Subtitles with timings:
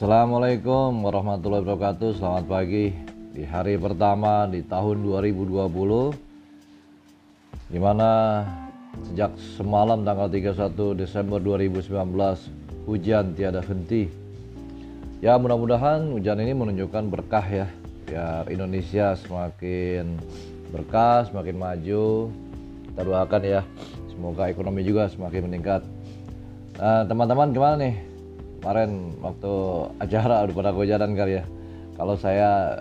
[0.00, 2.16] Assalamualaikum warahmatullahi wabarakatuh.
[2.16, 2.88] Selamat pagi.
[3.36, 5.60] Di hari pertama di tahun 2020
[7.68, 8.40] Di mana
[9.04, 11.92] sejak semalam tanggal 31 Desember 2019
[12.88, 14.08] Hujan tiada henti.
[15.20, 17.68] Ya mudah-mudahan hujan ini menunjukkan berkah ya
[18.08, 20.16] Biar Indonesia semakin
[20.72, 22.32] berkah, semakin maju.
[22.88, 23.60] Kita doakan ya
[24.08, 25.84] Semoga ekonomi juga semakin meningkat.
[26.80, 28.09] Nah teman-teman gimana nih
[28.60, 29.52] kemarin waktu
[30.04, 31.44] acara udah pada kehujanan kali ya
[31.96, 32.80] kalau saya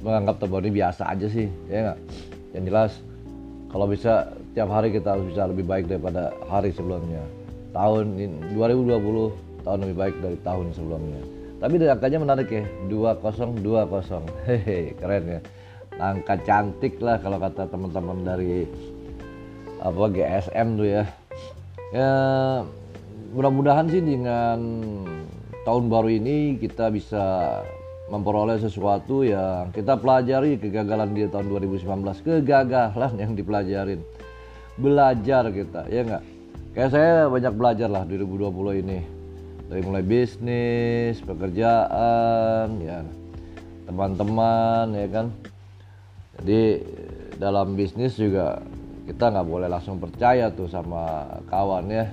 [0.00, 1.98] menganggap tahun ini biasa aja sih ya nggak?
[2.56, 2.92] Yang jelas
[3.70, 7.22] kalau bisa tiap hari kita harus bisa lebih baik daripada hari sebelumnya.
[7.70, 8.18] Tahun
[8.56, 11.22] 2020 tahun lebih baik dari tahun sebelumnya.
[11.60, 13.62] Tapi angkanya menarik ya 2020
[14.48, 15.40] hehe keren ya.
[16.00, 18.64] Angka cantik lah kalau kata teman-teman dari
[19.84, 21.04] apa GSM tuh ya.
[21.92, 22.10] Ya
[23.30, 24.58] mudah-mudahan sih dengan
[25.62, 27.58] tahun baru ini kita bisa
[28.10, 34.02] memperoleh sesuatu yang kita pelajari kegagalan di tahun 2019 kegagalan yang dipelajarin.
[34.74, 36.22] Belajar kita ya nggak?
[36.74, 38.98] Kayak saya banyak belajar lah 2020 ini.
[39.70, 43.06] Dari mulai bisnis pekerjaan ya
[43.86, 45.26] teman-teman ya kan?
[46.42, 46.62] Jadi
[47.38, 48.58] dalam bisnis juga
[49.06, 52.10] kita nggak boleh langsung percaya tuh sama kawan ya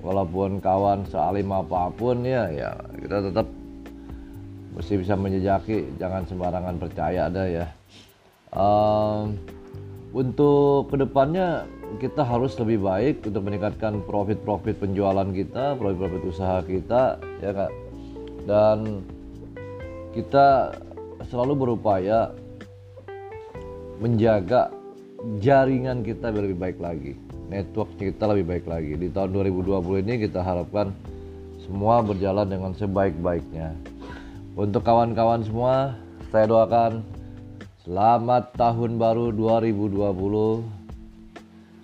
[0.00, 3.46] walaupun kawan sealim apa pun ya ya kita tetap
[4.76, 7.66] mesti bisa menjejaki jangan sembarangan percaya ada ya.
[8.52, 9.40] Um,
[10.12, 11.64] untuk ke depannya
[11.96, 17.72] kita harus lebih baik untuk meningkatkan profit-profit penjualan kita profit-profit usaha kita ya kak
[18.44, 19.00] dan
[20.12, 20.76] kita
[21.28, 22.32] selalu berupaya
[24.00, 24.68] menjaga
[25.40, 27.16] jaringan kita lebih baik lagi
[27.50, 28.94] network kita lebih baik lagi.
[28.98, 30.90] Di tahun 2020 ini kita harapkan
[31.62, 33.74] semua berjalan dengan sebaik-baiknya.
[34.56, 35.98] Untuk kawan-kawan semua,
[36.32, 37.04] saya doakan
[37.84, 40.64] selamat tahun baru 2020.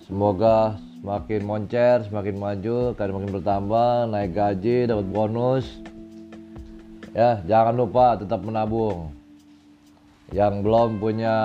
[0.03, 5.65] Semoga semakin moncer, semakin maju, kalian makin bertambah, naik gaji, dapat bonus.
[7.13, 9.13] Ya, jangan lupa tetap menabung.
[10.33, 11.35] Yang belum punya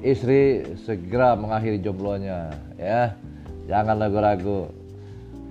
[0.00, 2.48] istri segera mengakhiri jomblonya
[2.80, 3.12] ya.
[3.66, 4.70] Jangan ragu-ragu.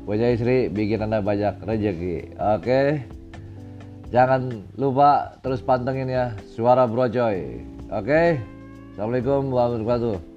[0.04, 2.36] Punya istri bikin Anda banyak rezeki.
[2.58, 3.06] Oke.
[4.12, 7.64] Jangan lupa terus pantengin ya suara Brojoy.
[7.94, 8.42] Oke.
[8.92, 10.31] Assalamualaikum warahmatullahi wabarakatuh.